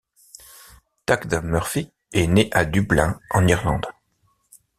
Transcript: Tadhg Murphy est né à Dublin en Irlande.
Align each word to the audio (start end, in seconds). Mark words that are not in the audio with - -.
Tadhg 1.05 1.43
Murphy 1.43 1.91
est 2.11 2.25
né 2.25 2.49
à 2.53 2.65
Dublin 2.65 3.19
en 3.29 3.45
Irlande. 3.47 3.85